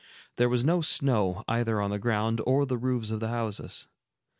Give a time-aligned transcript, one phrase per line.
[0.37, 3.87] There was no snow, either on the ground or the roofs of the houses.